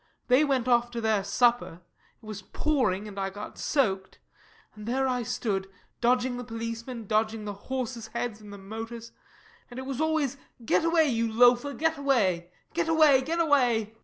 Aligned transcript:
They 0.29 0.43
went 0.43 0.67
off 0.67 0.89
to 0.89 0.99
their 0.99 1.23
supper 1.23 1.81
it 2.23 2.25
was 2.25 2.41
pouring, 2.41 3.07
and 3.07 3.19
I 3.19 3.29
got 3.29 3.59
soaked 3.59 4.17
and 4.73 4.87
there 4.87 5.07
I 5.07 5.21
stood, 5.21 5.69
dodging 5.99 6.37
the 6.37 6.43
policemen, 6.43 7.05
dodging 7.05 7.45
the 7.45 7.53
horses' 7.53 8.07
heads 8.07 8.41
and 8.41 8.51
the 8.51 8.57
motors 8.57 9.11
and 9.69 9.77
it 9.77 9.85
was 9.85 10.01
always 10.01 10.37
get 10.65 10.83
away, 10.83 11.07
you 11.07 11.31
loafer, 11.31 11.73
get 11.75 11.99
away 11.99 12.49
get 12.73 12.89
away 12.89 13.21
get 13.21 13.39
away 13.39 13.79
MARY. 13.93 13.95